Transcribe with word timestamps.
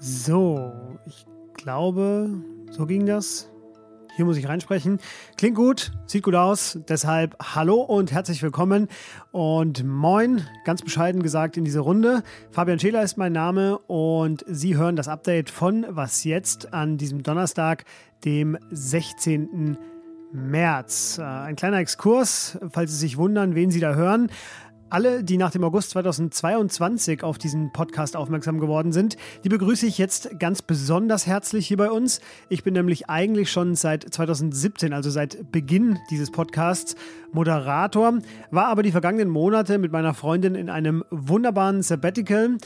So, 0.00 0.72
ich 1.06 1.24
glaube, 1.54 2.30
so 2.70 2.86
ging 2.86 3.06
das. 3.06 3.48
Hier 4.16 4.24
muss 4.24 4.36
ich 4.36 4.48
reinsprechen. 4.48 4.98
Klingt 5.36 5.56
gut, 5.56 5.92
sieht 6.06 6.24
gut 6.24 6.34
aus. 6.34 6.78
Deshalb 6.88 7.36
hallo 7.40 7.80
und 7.80 8.10
herzlich 8.10 8.42
willkommen 8.42 8.88
und 9.30 9.84
moin, 9.84 10.46
ganz 10.64 10.82
bescheiden 10.82 11.22
gesagt 11.22 11.56
in 11.56 11.64
diese 11.64 11.80
Runde. 11.80 12.24
Fabian 12.50 12.80
Scheler 12.80 13.02
ist 13.02 13.16
mein 13.16 13.32
Name 13.32 13.78
und 13.86 14.44
Sie 14.48 14.76
hören 14.76 14.96
das 14.96 15.06
Update 15.06 15.48
von 15.48 15.86
Was 15.88 16.24
jetzt 16.24 16.72
an 16.72 16.98
diesem 16.98 17.22
Donnerstag, 17.22 17.84
dem 18.24 18.58
16. 18.70 19.78
März. 20.32 21.18
Äh, 21.18 21.22
ein 21.22 21.56
kleiner 21.56 21.78
Exkurs, 21.78 22.58
falls 22.70 22.92
Sie 22.92 22.98
sich 22.98 23.16
wundern, 23.16 23.54
wen 23.54 23.70
Sie 23.70 23.80
da 23.80 23.94
hören. 23.94 24.30
Alle, 24.90 25.24
die 25.24 25.38
nach 25.38 25.50
dem 25.50 25.64
August 25.64 25.90
2022 25.90 27.24
auf 27.24 27.36
diesen 27.36 27.72
Podcast 27.72 28.16
aufmerksam 28.16 28.60
geworden 28.60 28.92
sind, 28.92 29.16
die 29.42 29.48
begrüße 29.48 29.86
ich 29.86 29.98
jetzt 29.98 30.38
ganz 30.38 30.62
besonders 30.62 31.26
herzlich 31.26 31.66
hier 31.66 31.78
bei 31.78 31.90
uns. 31.90 32.20
Ich 32.48 32.62
bin 32.62 32.74
nämlich 32.74 33.10
eigentlich 33.10 33.50
schon 33.50 33.74
seit 33.74 34.04
2017, 34.04 34.92
also 34.92 35.10
seit 35.10 35.50
Beginn 35.50 35.98
dieses 36.10 36.30
Podcasts, 36.30 36.94
Moderator, 37.32 38.18
war 38.52 38.66
aber 38.66 38.84
die 38.84 38.92
vergangenen 38.92 39.30
Monate 39.30 39.78
mit 39.78 39.90
meiner 39.90 40.14
Freundin 40.14 40.54
in 40.54 40.70
einem 40.70 41.02
wunderbaren 41.10 41.82
Sabbatical. 41.82 42.58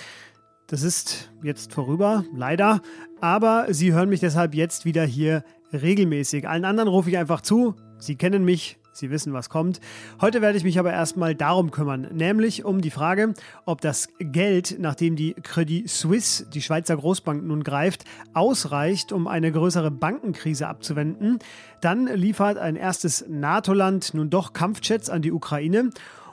Das 0.66 0.83
ist 0.83 1.30
jetzt 1.43 1.73
vorüber, 1.73 2.27
leider, 2.35 2.83
aber 3.23 3.69
Sie 3.71 3.95
hören 3.95 4.11
mich 4.11 4.21
deshalb 4.21 4.55
jetzt 4.55 4.85
wieder 4.85 5.02
hier 5.02 5.45
regelmäßig. 5.73 6.49
Allen 6.49 6.65
anderen 6.65 6.89
rufe 6.89 7.11
ich 7.11 7.19
einfach 7.19 7.41
zu. 7.41 7.75
Sie 7.99 8.17
kennen 8.17 8.45
mich, 8.45 8.79
Sie 8.99 9.11
wissen, 9.11 9.33
was 9.33 9.49
kommt. 9.49 9.81
Heute 10.21 10.43
werde 10.43 10.59
ich 10.59 10.65
mich 10.65 10.79
aber 10.79 10.93
erstmal 10.93 11.35
darum 11.35 11.71
kümmern, 11.71 12.09
nämlich 12.13 12.65
um 12.65 12.81
die 12.81 12.91
Frage, 12.91 13.35
ob 13.65 13.81
das 13.81 14.09
Geld, 14.19 14.77
nachdem 14.80 15.15
die 15.15 15.35
Credit 15.35 15.88
Suisse, 15.88 16.47
die 16.51 16.60
Schweizer 16.60 16.97
Großbank, 16.97 17.45
nun 17.45 17.63
greift, 17.63 18.05
ausreicht, 18.35 19.13
um 19.13 19.29
eine 19.29 19.52
größere 19.52 19.93
Bankenkrise 19.93 20.66
abzuwenden. 20.66 21.38
Dann 21.80 22.09
liefert 22.09 22.59
ein 22.59 22.77
erstes 22.77 23.25
NATO-Land 23.29 24.15
nun 24.15 24.30
doch 24.30 24.53
Kampfjets 24.53 25.10
an 25.10 25.23
die 25.23 25.32
Ukraine. 25.32 25.91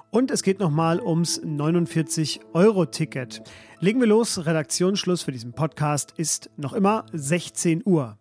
Und 0.09 0.31
es 0.31 0.42
geht 0.44 0.59
nochmal 0.59 1.02
ums 1.02 1.42
49-Euro-Ticket. 1.44 3.44
Legen 3.80 3.99
wir 3.99 4.08
los. 4.08 4.45
Redaktionsschluss 4.45 5.23
für 5.23 5.31
diesen 5.31 5.53
Podcast 5.53 6.14
ist 6.17 6.49
noch 6.58 6.73
immer 6.73 7.05
16 7.11 7.81
Uhr. 7.86 8.17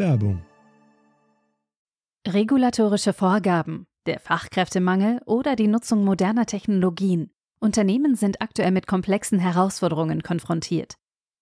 Werbung 0.00 0.42
Regulatorische 2.26 3.12
Vorgaben, 3.12 3.86
der 4.06 4.18
Fachkräftemangel 4.18 5.20
oder 5.26 5.56
die 5.56 5.66
Nutzung 5.66 6.06
moderner 6.06 6.46
Technologien. 6.46 7.30
Unternehmen 7.60 8.14
sind 8.14 8.40
aktuell 8.40 8.70
mit 8.70 8.86
komplexen 8.86 9.38
Herausforderungen 9.38 10.22
konfrontiert. 10.22 10.94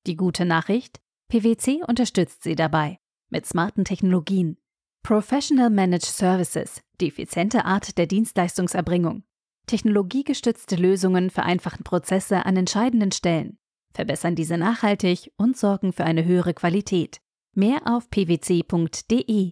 Die 0.09 0.17
gute 0.17 0.45
Nachricht? 0.45 0.99
PwC 1.29 1.85
unterstützt 1.87 2.43
sie 2.43 2.57
dabei. 2.57 2.99
Mit 3.31 3.47
smarten 3.47 3.85
Technologien. 3.85 4.59
Professional 5.05 5.71
Managed 5.71 6.07
Services, 6.07 6.83
die 7.01 7.11
effiziente 7.11 7.65
Art 7.65 7.97
der 7.97 8.09
Dienstleistungserbringung. 8.09 9.23
Technologiegestützte 9.69 10.75
Lösungen 10.75 11.31
vereinfachen 11.31 11.85
Prozesse 11.85 12.45
an 12.45 12.57
entscheidenden 12.57 13.13
Stellen, 13.13 13.61
verbessern 13.95 14.35
diese 14.35 14.59
nachhaltig 14.59 15.31
und 15.37 15.57
sorgen 15.57 15.93
für 15.93 16.03
eine 16.03 16.25
höhere 16.25 16.55
Qualität. 16.55 17.21
Mehr 17.59 17.81
auf 17.87 18.09
pwc.de. 18.09 19.51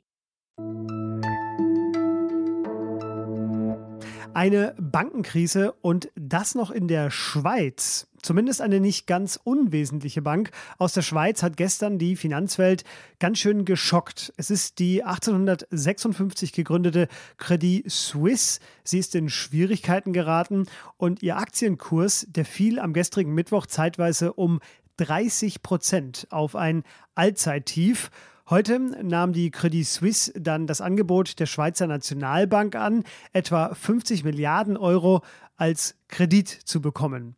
Eine 4.33 4.77
Bankenkrise 4.79 5.73
und 5.83 6.13
das 6.15 6.55
noch 6.55 6.71
in 6.71 6.87
der 6.87 7.11
Schweiz. 7.11 8.07
Zumindest 8.23 8.61
eine 8.61 8.79
nicht 8.79 9.09
ganz 9.09 9.41
unwesentliche 9.43 10.23
Bank 10.23 10.51
aus 10.79 10.93
der 10.93 11.03
Schweiz 11.03 11.43
hat 11.43 11.57
gestern 11.57 11.99
die 11.99 12.15
Finanzwelt 12.15 12.85
ganz 13.19 13.39
schön 13.39 13.65
geschockt. 13.65 14.33
Es 14.37 14.51
ist 14.51 14.79
die 14.79 15.03
1856 15.03 16.53
gegründete 16.53 17.09
Credit 17.39 17.91
Suisse. 17.91 18.61
Sie 18.85 19.01
ist 19.01 19.17
in 19.17 19.29
Schwierigkeiten 19.29 20.13
geraten 20.13 20.67
und 20.97 21.25
ihr 21.25 21.39
Aktienkurs, 21.39 22.27
der 22.29 22.45
fiel 22.45 22.79
am 22.79 22.93
gestrigen 22.93 23.35
Mittwoch 23.35 23.67
zeitweise 23.67 24.33
um 24.33 24.61
30 24.97 25.63
Prozent 25.63 26.27
auf 26.31 26.57
ein 26.57 26.83
Allzeittief. 27.15 28.11
Heute 28.49 28.79
nahm 28.79 29.33
die 29.33 29.51
Credit 29.51 29.87
Suisse 29.87 30.33
dann 30.39 30.67
das 30.67 30.81
Angebot 30.81 31.39
der 31.41 31.47
Schweizer 31.47 31.87
Nationalbank 31.87 32.77
an, 32.77 33.05
etwa 33.33 33.75
50 33.75 34.25
Milliarden 34.25 34.77
Euro 34.77 35.23
als 35.57 35.97
Kredit 36.09 36.49
zu 36.49 36.81
bekommen. 36.81 37.35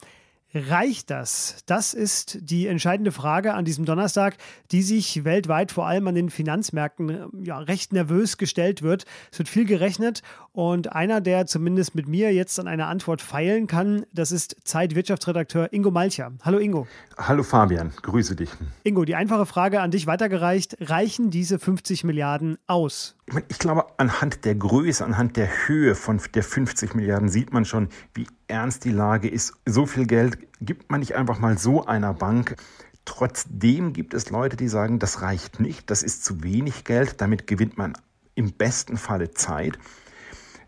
Reicht 0.54 1.10
das? 1.10 1.56
Das 1.66 1.92
ist 1.92 2.38
die 2.40 2.68
entscheidende 2.68 3.12
Frage 3.12 3.52
an 3.52 3.66
diesem 3.66 3.84
Donnerstag, 3.84 4.38
die 4.70 4.80
sich 4.80 5.24
weltweit 5.24 5.72
vor 5.72 5.86
allem 5.86 6.08
an 6.08 6.14
den 6.14 6.30
Finanzmärkten 6.30 7.44
ja, 7.44 7.58
recht 7.58 7.92
nervös 7.92 8.38
gestellt 8.38 8.80
wird. 8.80 9.04
Es 9.30 9.38
wird 9.38 9.50
viel 9.50 9.66
gerechnet 9.66 10.22
und 10.52 10.94
einer, 10.94 11.20
der 11.20 11.44
zumindest 11.44 11.94
mit 11.94 12.08
mir 12.08 12.32
jetzt 12.32 12.58
an 12.58 12.66
einer 12.66 12.86
Antwort 12.86 13.20
feilen 13.20 13.66
kann, 13.66 14.06
das 14.14 14.32
ist 14.32 14.56
Zeitwirtschaftsredakteur 14.64 15.70
Ingo 15.70 15.90
Malcher. 15.90 16.32
Hallo 16.42 16.56
Ingo. 16.56 16.86
Hallo 17.18 17.42
Fabian, 17.42 17.92
grüße 18.00 18.34
dich. 18.34 18.48
Ingo, 18.84 19.04
die 19.04 19.16
einfache 19.16 19.44
Frage 19.44 19.82
an 19.82 19.90
dich 19.90 20.06
weitergereicht. 20.06 20.78
Reichen 20.80 21.30
diese 21.30 21.58
50 21.58 22.04
Milliarden 22.04 22.56
aus? 22.66 23.16
Ich 23.48 23.58
glaube, 23.58 23.84
anhand 23.98 24.46
der 24.46 24.54
Größe, 24.54 25.04
anhand 25.04 25.36
der 25.36 25.68
Höhe 25.68 25.94
von 25.94 26.22
der 26.34 26.42
50 26.42 26.94
Milliarden 26.94 27.28
sieht 27.28 27.52
man 27.52 27.66
schon, 27.66 27.90
wie 28.14 28.26
ernst 28.48 28.84
die 28.84 28.90
Lage 28.90 29.28
ist. 29.28 29.54
So 29.66 29.86
viel 29.86 30.06
Geld 30.06 30.38
gibt 30.60 30.90
man 30.90 31.00
nicht 31.00 31.14
einfach 31.14 31.38
mal 31.38 31.58
so 31.58 31.84
einer 31.84 32.14
Bank. 32.14 32.56
Trotzdem 33.04 33.92
gibt 33.92 34.14
es 34.14 34.30
Leute, 34.30 34.56
die 34.56 34.68
sagen, 34.68 34.98
das 34.98 35.22
reicht 35.22 35.60
nicht, 35.60 35.90
das 35.90 36.02
ist 36.02 36.24
zu 36.24 36.42
wenig 36.42 36.84
Geld, 36.84 37.20
damit 37.20 37.46
gewinnt 37.46 37.78
man 37.78 37.94
im 38.34 38.52
besten 38.52 38.96
Falle 38.96 39.30
Zeit. 39.30 39.78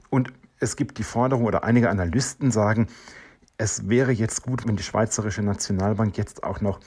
Und 0.09 0.33
es 0.59 0.77
gibt 0.77 0.99
die 0.99 1.05
Forderung 1.05 1.45
oder 1.45 1.65
einige 1.65 1.91
Analysten 1.91 2.51
sagen, 2.51 2.87
es 3.59 3.89
wäre 3.89 4.13
jetzt 4.13 4.43
gut, 4.43 4.67
wenn 4.67 4.77
die 4.77 4.83
Schweizerische 4.83 5.43
Nationalbank 5.43 6.17
jetzt 6.17 6.45
auch 6.45 6.61
noch 6.61 6.81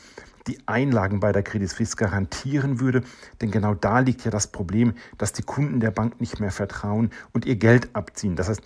die 0.47 0.57
Einlagen 0.65 1.19
bei 1.19 1.31
der 1.31 1.43
Credit 1.43 1.69
Suisse 1.69 1.95
garantieren 1.95 2.79
würde. 2.79 3.03
Denn 3.41 3.51
genau 3.51 3.75
da 3.75 3.99
liegt 3.99 4.25
ja 4.25 4.31
das 4.31 4.47
Problem, 4.47 4.93
dass 5.17 5.33
die 5.33 5.43
Kunden 5.43 5.79
der 5.79 5.91
Bank 5.91 6.19
nicht 6.19 6.39
mehr 6.39 6.51
vertrauen 6.51 7.11
und 7.31 7.45
ihr 7.45 7.55
Geld 7.55 7.95
abziehen. 7.95 8.35
Das 8.35 8.49
heißt, 8.49 8.61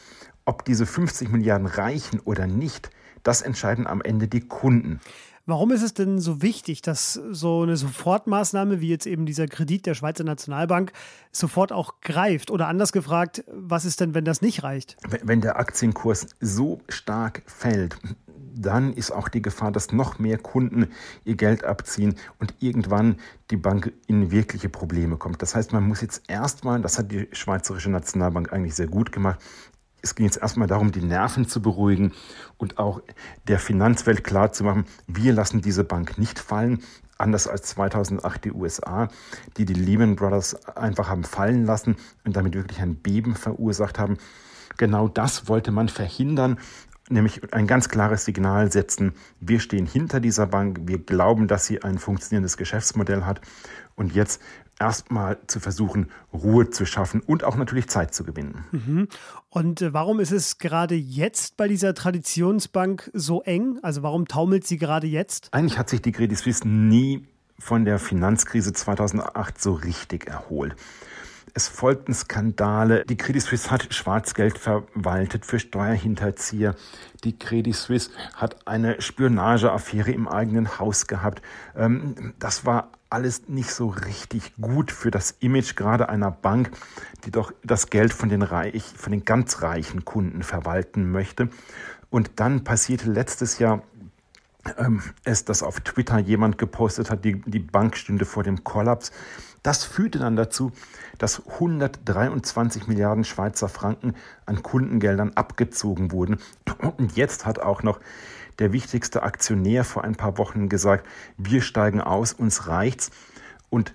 ob 0.47 0.65
diese 0.65 0.85
50 0.85 1.29
Milliarden 1.29 1.67
reichen 1.67 2.19
oder 2.21 2.47
nicht, 2.47 2.89
das 3.23 3.41
entscheiden 3.41 3.85
am 3.85 4.01
Ende 4.01 4.27
die 4.27 4.41
Kunden. 4.41 4.99
Warum 5.45 5.71
ist 5.71 5.81
es 5.81 5.93
denn 5.93 6.19
so 6.19 6.41
wichtig, 6.41 6.81
dass 6.81 7.13
so 7.13 7.61
eine 7.61 7.77
Sofortmaßnahme 7.77 8.81
wie 8.81 8.89
jetzt 8.89 9.05
eben 9.07 9.25
dieser 9.25 9.47
Kredit 9.47 9.85
der 9.85 9.93
Schweizer 9.93 10.25
Nationalbank 10.25 10.91
sofort 11.31 11.71
auch 11.71 12.01
greift? 12.01 12.51
Oder 12.51 12.67
anders 12.67 12.91
gefragt, 12.91 13.45
was 13.47 13.85
ist 13.85 14.01
denn, 14.01 14.13
wenn 14.13 14.25
das 14.25 14.41
nicht 14.41 14.63
reicht? 14.63 14.97
Wenn 15.23 15.39
der 15.39 15.57
Aktienkurs 15.57 16.27
so 16.41 16.81
stark 16.89 17.43
fällt, 17.45 17.97
dann 18.59 18.91
ist 18.91 19.11
auch 19.11 19.29
die 19.29 19.41
Gefahr, 19.41 19.71
dass 19.71 19.93
noch 19.93 20.19
mehr 20.19 20.37
Kunden 20.37 20.87
ihr 21.23 21.35
Geld 21.35 21.63
abziehen 21.63 22.15
und 22.39 22.55
irgendwann 22.59 23.15
die 23.49 23.57
Bank 23.57 23.93
in 24.07 24.31
wirkliche 24.31 24.67
Probleme 24.67 25.15
kommt. 25.15 25.41
Das 25.41 25.55
heißt, 25.55 25.71
man 25.71 25.87
muss 25.87 26.01
jetzt 26.01 26.23
erstmal, 26.27 26.81
das 26.81 26.97
hat 26.97 27.11
die 27.11 27.29
Schweizerische 27.31 27.89
Nationalbank 27.89 28.51
eigentlich 28.51 28.75
sehr 28.75 28.87
gut 28.87 29.11
gemacht, 29.11 29.39
es 30.07 30.15
ging 30.15 30.25
jetzt 30.25 30.41
erstmal 30.41 30.67
darum, 30.67 30.91
die 30.91 31.01
Nerven 31.01 31.47
zu 31.47 31.61
beruhigen 31.61 32.13
und 32.57 32.79
auch 32.79 33.01
der 33.47 33.59
Finanzwelt 33.59 34.23
klarzumachen, 34.23 34.85
wir 35.05 35.33
lassen 35.33 35.61
diese 35.61 35.83
Bank 35.83 36.17
nicht 36.17 36.39
fallen. 36.39 36.79
Anders 37.17 37.47
als 37.47 37.63
2008 37.63 38.45
die 38.45 38.51
USA, 38.51 39.09
die 39.57 39.65
die 39.65 39.73
Lehman 39.73 40.15
Brothers 40.15 40.67
einfach 40.67 41.09
haben 41.09 41.23
fallen 41.23 41.65
lassen 41.65 41.95
und 42.23 42.35
damit 42.35 42.53
wirklich 42.53 42.79
ein 42.79 42.95
Beben 42.95 43.35
verursacht 43.35 43.97
haben. 43.97 44.17
Genau 44.77 45.07
das 45.07 45.47
wollte 45.47 45.71
man 45.71 45.89
verhindern 45.89 46.57
nämlich 47.09 47.53
ein 47.53 47.67
ganz 47.67 47.89
klares 47.89 48.25
Signal 48.25 48.71
setzen, 48.71 49.13
wir 49.39 49.59
stehen 49.59 49.85
hinter 49.85 50.19
dieser 50.19 50.47
Bank, 50.47 50.81
wir 50.85 50.99
glauben, 50.99 51.47
dass 51.47 51.65
sie 51.65 51.81
ein 51.81 51.99
funktionierendes 51.99 52.57
Geschäftsmodell 52.57 53.23
hat 53.23 53.41
und 53.95 54.13
jetzt 54.13 54.41
erstmal 54.79 55.39
zu 55.47 55.59
versuchen, 55.59 56.11
Ruhe 56.33 56.69
zu 56.69 56.85
schaffen 56.85 57.21
und 57.21 57.43
auch 57.43 57.55
natürlich 57.55 57.87
Zeit 57.89 58.13
zu 58.13 58.23
gewinnen. 58.23 58.65
Mhm. 58.71 59.07
Und 59.49 59.81
äh, 59.81 59.93
warum 59.93 60.19
ist 60.19 60.31
es 60.31 60.57
gerade 60.57 60.95
jetzt 60.95 61.57
bei 61.57 61.67
dieser 61.67 61.93
Traditionsbank 61.93 63.09
so 63.13 63.41
eng? 63.41 63.79
Also 63.81 64.03
warum 64.03 64.27
taumelt 64.27 64.67
sie 64.67 64.77
gerade 64.77 65.07
jetzt? 65.07 65.53
Eigentlich 65.53 65.77
hat 65.77 65.89
sich 65.89 66.01
die 66.01 66.11
Credit 66.11 66.37
Suisse 66.37 66.67
nie 66.67 67.27
von 67.59 67.85
der 67.85 67.99
Finanzkrise 67.99 68.73
2008 68.73 69.59
so 69.59 69.73
richtig 69.73 70.27
erholt. 70.27 70.75
Es 71.53 71.67
folgten 71.67 72.13
Skandale. 72.13 73.03
Die 73.05 73.17
Credit 73.17 73.41
Suisse 73.41 73.71
hat 73.71 73.91
Schwarzgeld 73.91 74.59
verwaltet 74.59 75.43
für 75.43 75.59
Steuerhinterzieher. 75.59 76.75
Die 77.23 77.39
Credit 77.39 77.75
Suisse 77.75 78.11
hat 78.35 78.67
eine 78.67 79.01
Spionageaffäre 79.01 80.11
im 80.11 80.27
eigenen 80.27 80.77
Haus 80.77 81.07
gehabt. 81.07 81.41
Ähm, 81.75 82.35
das 82.37 82.65
war 82.65 82.91
alles 83.09 83.47
nicht 83.47 83.71
so 83.71 83.87
richtig 83.87 84.53
gut 84.59 84.91
für 84.91 85.11
das 85.11 85.31
Image 85.39 85.75
gerade 85.75 86.09
einer 86.09 86.31
Bank, 86.31 86.71
die 87.25 87.31
doch 87.31 87.53
das 87.63 87.89
Geld 87.89 88.13
von 88.13 88.29
den, 88.29 88.41
reich, 88.41 88.83
von 88.95 89.11
den 89.11 89.25
ganz 89.25 89.61
reichen 89.61 90.05
Kunden 90.05 90.43
verwalten 90.43 91.11
möchte. 91.11 91.49
Und 92.09 92.31
dann 92.35 92.63
passierte 92.63 93.09
letztes 93.09 93.59
Jahr 93.59 93.83
ähm, 94.77 95.01
es, 95.23 95.45
dass 95.45 95.63
auf 95.63 95.79
Twitter 95.81 96.19
jemand 96.19 96.57
gepostet 96.57 97.09
hat, 97.09 97.23
die, 97.23 97.41
die 97.41 97.59
Bank 97.59 97.95
stünde 97.95 98.25
vor 98.25 98.43
dem 98.43 98.63
Kollaps. 98.63 99.11
Das 99.67 99.83
führte 99.83 100.17
dann 100.17 100.37
dazu, 100.37 100.71
dass 101.17 101.45
123 101.45 102.87
Milliarden 102.87 103.25
Schweizer 103.25 103.67
Franken 103.67 104.15
an 104.45 104.63
Kundengeldern 104.63 105.33
abgezogen 105.35 106.13
wurden. 106.13 106.37
Und 106.95 107.17
jetzt 107.17 107.45
hat 107.45 107.59
auch 107.59 107.83
noch 107.83 107.99
der 108.59 108.71
wichtigste 108.71 109.23
Aktionär 109.23 109.83
vor 109.83 110.05
ein 110.05 110.15
paar 110.15 110.37
Wochen 110.37 110.69
gesagt, 110.69 111.05
wir 111.35 111.61
steigen 111.61 111.99
aus, 111.99 112.31
uns 112.31 112.67
reicht's. 112.67 113.11
Und 113.69 113.91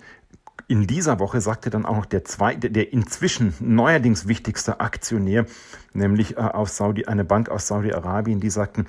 in 0.68 0.86
dieser 0.86 1.18
Woche 1.18 1.40
sagte 1.40 1.70
dann 1.70 1.86
auch 1.86 1.96
noch 1.96 2.04
der 2.04 2.26
zweite, 2.26 2.70
der 2.70 2.92
inzwischen 2.92 3.54
neuerdings 3.58 4.28
wichtigste 4.28 4.78
Aktionär, 4.80 5.46
nämlich 5.94 6.36
äh, 6.36 6.40
aus 6.40 6.76
Saudi, 6.76 7.06
eine 7.06 7.24
Bank 7.24 7.48
aus 7.48 7.66
Saudi-Arabien, 7.66 8.40
die 8.40 8.50
sagten, 8.50 8.86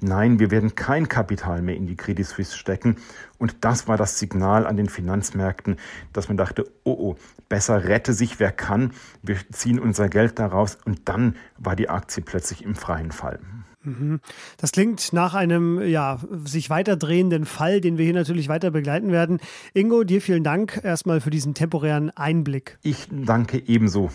nein, 0.00 0.38
wir 0.38 0.50
werden 0.50 0.74
kein 0.74 1.08
Kapital 1.08 1.62
mehr 1.62 1.76
in 1.76 1.86
die 1.86 1.96
Credit 1.96 2.26
Suisse 2.26 2.56
stecken. 2.56 2.96
Und 3.38 3.56
das 3.60 3.88
war 3.88 3.96
das 3.96 4.18
Signal 4.18 4.66
an 4.66 4.76
den 4.76 4.88
Finanzmärkten, 4.88 5.76
dass 6.12 6.28
man 6.28 6.36
dachte, 6.36 6.64
oh 6.84 6.96
oh, 6.98 7.16
besser 7.48 7.84
rette 7.84 8.12
sich 8.12 8.40
wer 8.40 8.52
kann, 8.52 8.92
wir 9.22 9.36
ziehen 9.50 9.78
unser 9.78 10.08
Geld 10.08 10.38
daraus. 10.38 10.78
Und 10.84 11.08
dann 11.08 11.36
war 11.58 11.76
die 11.76 11.88
Aktie 11.88 12.22
plötzlich 12.22 12.64
im 12.64 12.74
freien 12.74 13.12
Fall. 13.12 13.38
Mhm. 13.86 14.20
Das 14.56 14.72
klingt 14.72 15.12
nach 15.12 15.34
einem 15.34 15.80
ja, 15.80 16.18
sich 16.44 16.70
weiterdrehenden 16.70 17.44
Fall, 17.44 17.80
den 17.80 17.98
wir 17.98 18.04
hier 18.04 18.14
natürlich 18.14 18.48
weiter 18.48 18.70
begleiten 18.70 19.12
werden. 19.12 19.38
Ingo, 19.74 20.02
dir 20.02 20.20
vielen 20.20 20.42
Dank 20.42 20.80
erstmal 20.82 21.20
für 21.20 21.30
diesen 21.30 21.54
temporären 21.54 22.10
Einblick. 22.10 22.78
Ich 22.82 23.06
danke 23.10 23.62
ebenso. 23.66 24.10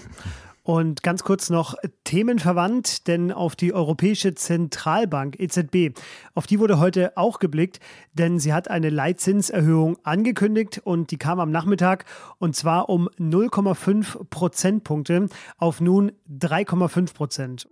Und 0.64 1.02
ganz 1.02 1.24
kurz 1.24 1.50
noch 1.50 1.76
themenverwandt, 2.04 3.08
denn 3.08 3.32
auf 3.32 3.56
die 3.56 3.74
Europäische 3.74 4.36
Zentralbank 4.36 5.40
EZB, 5.40 5.98
auf 6.36 6.46
die 6.46 6.60
wurde 6.60 6.78
heute 6.78 7.18
auch 7.18 7.40
geblickt, 7.40 7.80
denn 8.14 8.38
sie 8.38 8.54
hat 8.54 8.70
eine 8.70 8.92
Leitzinserhöhung 8.92 9.98
angekündigt 10.04 10.80
und 10.84 11.10
die 11.10 11.18
kam 11.18 11.40
am 11.40 11.50
Nachmittag 11.50 12.06
und 12.38 12.56
zwar 12.56 12.90
um 12.90 13.10
0,5 13.20 14.26
Prozentpunkte 14.30 15.30
auf 15.58 15.82
nun 15.82 16.12
3,5 16.30 17.14
Prozent. 17.16 17.68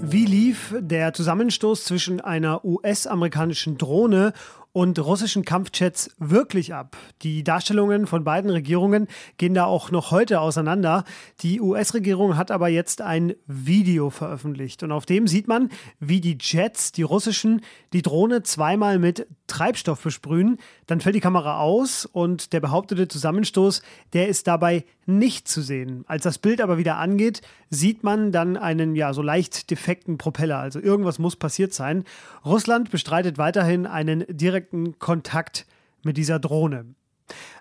Wie 0.00 0.24
lief 0.24 0.74
der 0.78 1.12
Zusammenstoß 1.12 1.84
zwischen 1.84 2.20
einer 2.20 2.64
US-amerikanischen 2.64 3.78
Drohne 3.78 4.32
und 4.78 4.96
russischen 5.00 5.44
Kampfjets 5.44 6.08
wirklich 6.18 6.72
ab. 6.72 6.96
Die 7.22 7.42
Darstellungen 7.42 8.06
von 8.06 8.22
beiden 8.22 8.48
Regierungen 8.48 9.08
gehen 9.36 9.52
da 9.52 9.64
auch 9.64 9.90
noch 9.90 10.12
heute 10.12 10.40
auseinander. 10.40 11.02
Die 11.40 11.60
US-Regierung 11.60 12.36
hat 12.36 12.52
aber 12.52 12.68
jetzt 12.68 13.02
ein 13.02 13.34
Video 13.48 14.08
veröffentlicht 14.10 14.84
und 14.84 14.92
auf 14.92 15.04
dem 15.04 15.26
sieht 15.26 15.48
man, 15.48 15.70
wie 15.98 16.20
die 16.20 16.38
Jets, 16.40 16.92
die 16.92 17.02
russischen, 17.02 17.62
die 17.92 18.02
Drohne 18.02 18.44
zweimal 18.44 19.00
mit 19.00 19.26
Treibstoff 19.48 20.02
besprühen. 20.02 20.58
Dann 20.86 21.00
fällt 21.00 21.16
die 21.16 21.20
Kamera 21.20 21.58
aus 21.58 22.06
und 22.06 22.52
der 22.52 22.60
behauptete 22.60 23.08
Zusammenstoß, 23.08 23.82
der 24.12 24.28
ist 24.28 24.46
dabei 24.46 24.84
nicht 25.06 25.48
zu 25.48 25.60
sehen. 25.60 26.04
Als 26.06 26.22
das 26.22 26.38
Bild 26.38 26.60
aber 26.60 26.78
wieder 26.78 26.98
angeht, 26.98 27.42
sieht 27.70 28.04
man 28.04 28.30
dann 28.30 28.56
einen 28.56 28.94
ja 28.94 29.12
so 29.12 29.22
leicht 29.22 29.70
defekten 29.70 30.18
Propeller. 30.18 30.58
Also 30.58 30.78
irgendwas 30.78 31.18
muss 31.18 31.34
passiert 31.34 31.74
sein. 31.74 32.04
Russland 32.44 32.90
bestreitet 32.90 33.38
weiterhin 33.38 33.86
einen 33.86 34.24
direkten 34.28 34.98
Kontakt 34.98 35.66
mit 36.02 36.16
dieser 36.16 36.38
Drohne. 36.38 36.84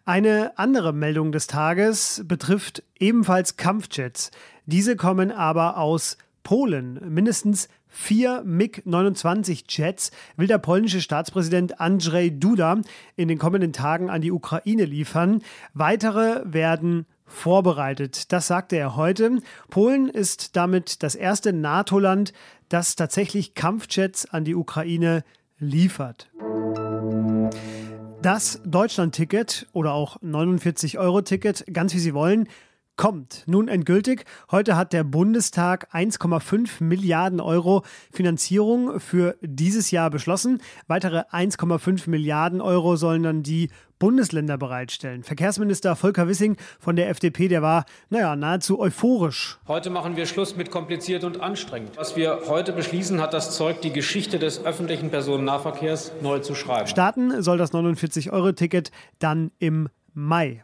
Eine 0.06 0.58
andere 0.58 0.94
Meldung 0.94 1.32
des 1.32 1.48
Tages 1.48 2.24
betrifft 2.26 2.84
ebenfalls 3.00 3.58
Kampfjets. 3.58 4.32
Diese 4.66 4.96
kommen 4.96 5.32
aber 5.32 5.78
aus 5.78 6.18
Polen. 6.48 7.02
Mindestens 7.14 7.68
vier 7.90 8.42
MiG-29-Jets 8.46 10.12
will 10.38 10.48
der 10.48 10.60
polnische 10.60 11.02
Staatspräsident 11.02 11.82
Andrzej 11.82 12.40
Duda 12.40 12.80
in 13.18 13.28
den 13.28 13.38
kommenden 13.38 13.74
Tagen 13.74 14.10
an 14.10 14.22
die 14.22 14.32
Ukraine 14.32 14.86
liefern. 14.86 15.42
Weitere 15.74 16.42
werden 16.46 17.06
vorbereitet. 17.26 18.32
Das 18.32 18.48
sagte 18.48 18.78
er 18.78 18.96
heute. 18.96 19.42
Polen 19.70 20.08
ist 20.08 20.56
damit 20.56 21.04
das 21.04 21.16
erste 21.16 21.52
NATO-Land, 21.52 22.32
das 22.70 22.96
tatsächlich 22.96 23.54
Kampfjets 23.54 24.26
an 24.26 24.46
die 24.46 24.56
Ukraine 24.56 25.26
liefert. 25.60 26.30
Das 28.22 28.62
Deutschland-Ticket 28.64 29.68
oder 29.74 29.92
auch 29.92 30.16
49-Euro-Ticket, 30.22 31.66
ganz 31.74 31.94
wie 31.94 32.00
Sie 32.00 32.14
wollen, 32.14 32.48
kommt 32.98 33.44
nun 33.46 33.68
endgültig. 33.68 34.26
Heute 34.52 34.76
hat 34.76 34.92
der 34.92 35.04
Bundestag 35.04 35.88
1,5 35.94 36.84
Milliarden 36.84 37.40
Euro 37.40 37.84
Finanzierung 38.12 39.00
für 39.00 39.38
dieses 39.42 39.92
Jahr 39.92 40.10
beschlossen. 40.10 40.62
Weitere 40.88 41.20
1,5 41.32 42.10
Milliarden 42.10 42.60
Euro 42.60 42.96
sollen 42.96 43.24
dann 43.24 43.44
die 43.44 43.70
Bundesländer 44.00 44.58
bereitstellen. 44.58 45.24
Verkehrsminister 45.24 45.96
Volker 45.96 46.28
Wissing 46.28 46.58
von 46.80 46.96
der 46.96 47.10
FDP, 47.10 47.48
der 47.48 47.62
war, 47.62 47.86
naja, 48.10 48.36
nahezu 48.36 48.80
euphorisch. 48.80 49.58
Heute 49.68 49.90
machen 49.90 50.16
wir 50.16 50.26
Schluss 50.26 50.56
mit 50.56 50.70
kompliziert 50.70 51.24
und 51.24 51.42
anstrengend. 51.42 51.98
Was 51.98 52.16
wir 52.16 52.42
heute 52.48 52.74
beschließen, 52.74 53.22
hat 53.22 53.34
das 53.34 53.56
Zeug, 53.56 53.82
die 53.82 53.92
Geschichte 53.92 54.40
des 54.40 54.64
öffentlichen 54.64 55.10
Personennahverkehrs 55.10 56.12
neu 56.22 56.40
zu 56.40 56.54
schreiben. 56.54 56.88
Starten 56.88 57.42
soll 57.42 57.58
das 57.58 57.74
49-Euro-Ticket 57.74 58.92
dann 59.20 59.52
im 59.60 59.90
Mai. 60.14 60.64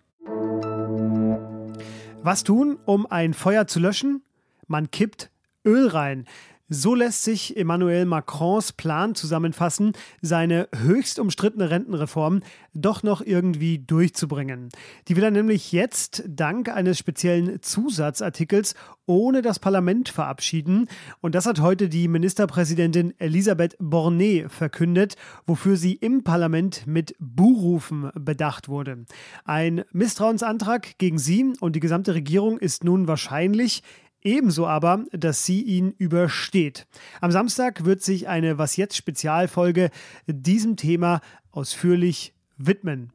Was 2.26 2.46
tun, 2.46 2.80
um 2.86 3.06
ein 3.06 3.34
Feuer 3.34 3.68
zu 3.68 3.82
löschen? 3.82 4.24
Man 4.68 4.92
kippt 4.92 5.30
Öl 5.66 5.90
rein. 5.90 6.26
So 6.70 6.96
lässt 6.96 7.24
sich 7.24 7.58
Emmanuel 7.58 8.06
Macrons 8.06 8.72
Plan 8.72 9.16
zusammenfassen, 9.16 9.92
seine 10.22 10.70
höchst 10.74 11.20
umstrittene 11.20 11.70
Rentenreform 11.70 12.42
doch 12.74 13.04
noch 13.04 13.22
irgendwie 13.22 13.80
durchzubringen. 13.80 14.70
Die 15.08 15.18
will 15.18 15.26
er 15.26 15.32
nämlich 15.32 15.74
jetzt 15.74 16.24
dank 16.26 16.70
eines 16.70 16.98
speziellen 16.98 17.62
Zusatzartikels 17.62 18.76
ohne 19.06 19.42
das 19.42 19.60
Parlament 19.60 20.08
verabschieden. 20.08 20.88
Und 21.20 21.36
das 21.36 21.46
hat 21.46 21.60
heute 21.60 21.90
die 21.90 22.08
Ministerpräsidentin 22.08 23.14
Elisabeth 23.20 23.76
Bornet 23.80 24.50
verkündet, 24.50 25.16
wofür 25.46 25.76
sie 25.76 25.94
im 25.94 26.24
Parlament 26.24 26.88
mit 26.88 27.14
Buhrufen 27.20 28.10
bedacht 28.16 28.70
wurde. 28.70 29.06
Ein 29.44 29.84
Misstrauensantrag 29.92 30.98
gegen 30.98 31.20
sie 31.20 31.52
und 31.60 31.76
die 31.76 31.82
gesamte 31.82 32.14
Regierung 32.14 32.58
ist 32.58 32.86
nun 32.86 33.08
wahrscheinlich 33.10 33.84
Ebenso 34.24 34.68
aber, 34.68 35.04
dass 35.12 35.46
sie 35.46 35.62
ihn 35.62 35.94
übersteht. 35.98 36.88
Am 37.20 37.32
Samstag 37.32 37.84
wird 37.84 38.02
sich 38.02 38.28
eine 38.28 38.58
Was 38.58 38.78
jetzt 38.78 38.96
Spezialfolge 38.96 39.90
diesem 40.28 40.78
Thema 40.78 41.20
ausführlich 41.52 42.34
widmen. 42.58 43.12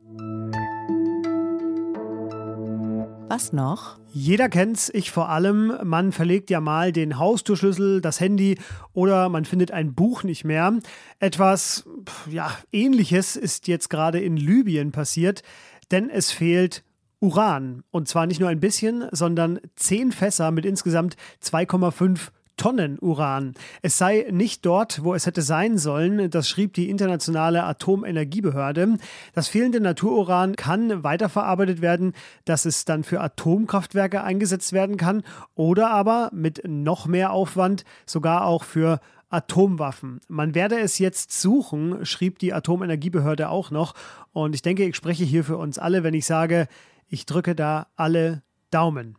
Was 3.30 3.52
noch? 3.52 3.98
Jeder 4.10 4.48
kennt's, 4.48 4.90
ich 4.92 5.10
vor 5.10 5.28
allem. 5.28 5.74
Man 5.84 6.12
verlegt 6.12 6.48
ja 6.48 6.60
mal 6.60 6.92
den 6.92 7.18
Haustürschlüssel, 7.18 8.00
das 8.00 8.20
Handy 8.20 8.58
oder 8.94 9.28
man 9.28 9.44
findet 9.44 9.70
ein 9.70 9.94
Buch 9.94 10.22
nicht 10.24 10.44
mehr. 10.44 10.78
Etwas 11.18 11.84
ja, 12.30 12.50
ähnliches 12.72 13.36
ist 13.36 13.68
jetzt 13.68 13.90
gerade 13.90 14.18
in 14.18 14.38
Libyen 14.38 14.92
passiert, 14.92 15.42
denn 15.90 16.08
es 16.08 16.30
fehlt 16.30 16.84
Uran. 17.20 17.82
Und 17.90 18.08
zwar 18.08 18.26
nicht 18.26 18.40
nur 18.40 18.48
ein 18.48 18.60
bisschen, 18.60 19.06
sondern 19.12 19.60
zehn 19.76 20.12
Fässer 20.12 20.50
mit 20.50 20.64
insgesamt 20.64 21.16
2,5 21.42 22.30
Tonnen 22.58 22.98
Uran. 22.98 23.54
Es 23.82 23.96
sei 23.96 24.26
nicht 24.30 24.66
dort, 24.66 25.02
wo 25.04 25.14
es 25.14 25.24
hätte 25.24 25.42
sein 25.42 25.78
sollen, 25.78 26.28
das 26.28 26.48
schrieb 26.48 26.74
die 26.74 26.90
Internationale 26.90 27.64
Atomenergiebehörde. 27.64 28.98
Das 29.32 29.48
fehlende 29.48 29.80
Natururan 29.80 30.56
kann 30.56 31.04
weiterverarbeitet 31.04 31.80
werden, 31.80 32.12
dass 32.44 32.66
es 32.66 32.84
dann 32.84 33.04
für 33.04 33.20
Atomkraftwerke 33.20 34.22
eingesetzt 34.22 34.72
werden 34.72 34.96
kann 34.96 35.22
oder 35.54 35.90
aber 35.90 36.30
mit 36.32 36.62
noch 36.66 37.06
mehr 37.06 37.30
Aufwand 37.30 37.84
sogar 38.04 38.44
auch 38.44 38.64
für 38.64 39.00
Atomwaffen. 39.30 40.20
Man 40.28 40.54
werde 40.54 40.80
es 40.80 40.98
jetzt 40.98 41.40
suchen, 41.40 42.04
schrieb 42.04 42.38
die 42.38 42.52
Atomenergiebehörde 42.52 43.50
auch 43.50 43.70
noch. 43.70 43.94
Und 44.32 44.54
ich 44.54 44.62
denke, 44.62 44.84
ich 44.84 44.96
spreche 44.96 45.24
hier 45.24 45.44
für 45.44 45.58
uns 45.58 45.78
alle, 45.78 46.02
wenn 46.02 46.14
ich 46.14 46.26
sage, 46.26 46.66
ich 47.08 47.26
drücke 47.26 47.54
da 47.54 47.88
alle 47.96 48.42
Daumen. 48.70 49.16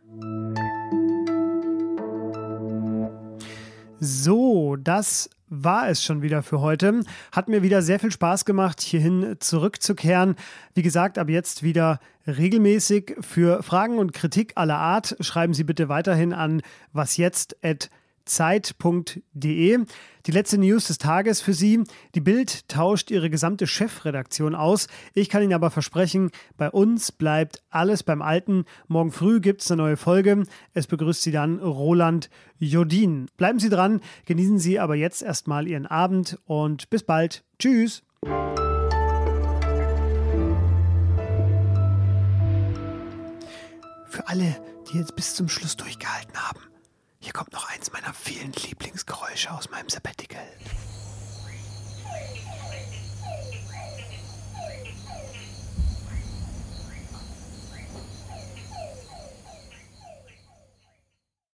So, 4.00 4.78
das 4.78 5.30
war 5.50 5.90
es 5.90 6.04
schon 6.04 6.22
wieder 6.22 6.44
für 6.44 6.62
heute. 6.62 7.02
Hat 7.32 7.50
mir 7.50 7.64
wieder 7.64 7.82
sehr 7.82 8.00
viel 8.00 8.12
Spaß 8.12 8.46
gemacht, 8.46 8.80
hierhin 8.82 9.36
zurückzukehren. 9.40 10.36
Wie 10.74 10.84
gesagt, 10.84 11.18
ab 11.18 11.30
jetzt 11.30 11.64
wieder 11.64 12.00
regelmäßig. 12.28 13.16
Für 13.20 13.64
Fragen 13.64 13.98
und 13.98 14.14
Kritik 14.14 14.54
aller 14.56 14.78
Art 14.78 15.18
schreiben 15.20 15.54
Sie 15.54 15.64
bitte 15.64 15.90
weiterhin 15.90 16.34
an 16.34 16.62
wasjetzt@ 16.94 17.90
Zeit.de. 18.30 19.86
Die 20.26 20.32
letzte 20.32 20.58
News 20.58 20.88
des 20.88 20.98
Tages 20.98 21.42
für 21.42 21.54
Sie. 21.54 21.84
Die 22.16 22.22
Bild 22.22 22.68
tauscht 22.68 23.12
ihre 23.12 23.30
gesamte 23.30 23.68
Chefredaktion 23.68 24.56
aus. 24.56 24.88
Ich 25.14 25.30
kann 25.30 25.42
Ihnen 25.42 25.54
aber 25.54 25.72
versprechen, 25.72 26.32
bei 26.58 26.70
uns 26.70 27.12
bleibt 27.12 27.64
alles 27.70 28.04
beim 28.04 28.22
Alten. 28.22 28.66
Morgen 28.88 29.12
früh 29.12 29.40
gibt 29.40 29.62
es 29.62 29.72
eine 29.72 29.82
neue 29.82 29.98
Folge. 29.98 30.44
Es 30.74 30.88
begrüßt 30.88 31.24
Sie 31.24 31.32
dann 31.32 31.60
Roland 31.60 32.30
Jodin. 32.58 33.28
Bleiben 33.38 33.60
Sie 33.60 33.70
dran, 33.70 34.02
genießen 34.26 34.60
Sie 34.60 34.80
aber 34.80 34.96
jetzt 34.96 35.22
erstmal 35.22 35.68
Ihren 35.68 35.86
Abend 35.86 36.38
und 36.46 36.90
bis 36.90 37.04
bald. 37.04 37.44
Tschüss. 37.58 38.04
Für 44.08 44.28
alle, 44.28 44.56
die 44.92 44.98
jetzt 44.98 45.16
bis 45.16 45.36
zum 45.36 45.50
Schluss 45.50 45.76
durchgehalten 45.78 46.36
haben. 46.36 46.69
Hier 47.22 47.34
kommt 47.34 47.52
noch 47.52 47.70
eins 47.70 47.92
meiner 47.92 48.14
vielen 48.14 48.54
Lieblingsgeräusche 48.54 49.52
aus 49.52 49.70
meinem 49.70 49.90
Sabbatical. 49.90 50.48